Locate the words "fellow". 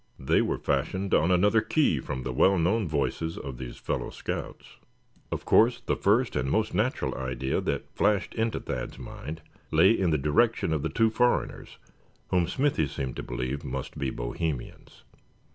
3.77-4.09